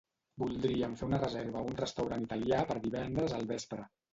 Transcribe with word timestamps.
Voldríem 0.43 0.95
fer 1.01 1.09
una 1.09 1.19
reserva 1.23 1.61
a 1.61 1.67
un 1.73 1.77
restaurant 1.81 2.27
italià 2.29 2.65
per 2.73 2.81
divendres 2.89 3.39
al 3.43 3.49
vespre. 3.57 3.89